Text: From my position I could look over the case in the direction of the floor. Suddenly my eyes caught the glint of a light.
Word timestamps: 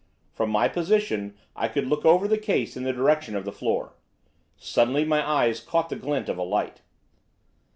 From 0.31 0.49
my 0.49 0.67
position 0.67 1.37
I 1.55 1.67
could 1.67 1.85
look 1.85 2.05
over 2.05 2.27
the 2.27 2.39
case 2.39 2.75
in 2.75 2.81
the 2.85 2.91
direction 2.91 3.35
of 3.35 3.45
the 3.45 3.51
floor. 3.51 3.93
Suddenly 4.57 5.05
my 5.05 5.23
eyes 5.23 5.59
caught 5.59 5.89
the 5.89 5.95
glint 5.95 6.27
of 6.27 6.39
a 6.39 6.43
light. 6.43 6.81